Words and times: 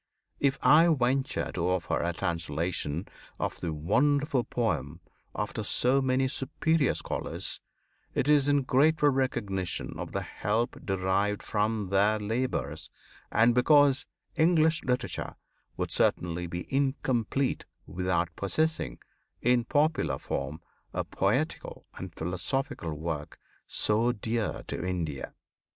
If 0.39 0.57
I 0.63 0.87
venture 0.87 1.51
to 1.51 1.69
offer 1.69 1.99
a 2.01 2.11
translation 2.11 3.07
of 3.39 3.59
the 3.59 3.71
wonderful 3.71 4.43
poem 4.43 4.99
after 5.35 5.61
so 5.61 6.01
many 6.01 6.27
superior 6.27 6.95
scholars, 6.95 7.61
it 8.15 8.27
is 8.27 8.49
in 8.49 8.63
grateful 8.63 9.09
recognition 9.11 9.99
of 9.99 10.11
the 10.11 10.23
help 10.23 10.79
derived 10.87 11.43
from 11.43 11.89
their 11.89 12.17
labours, 12.17 12.89
and 13.31 13.53
because 13.53 14.07
English 14.35 14.83
literature 14.85 15.35
would 15.77 15.91
certainly 15.91 16.47
be 16.47 16.65
incomplete 16.73 17.65
without 17.85 18.35
possessing 18.35 18.97
in 19.39 19.65
popular 19.65 20.17
form 20.17 20.61
a 20.93 21.03
poetical 21.03 21.85
and 21.93 22.15
philosophical 22.15 22.95
work 22.95 23.37
so 23.67 24.13
dear 24.13 24.63
to 24.65 24.83
India. 24.83 25.35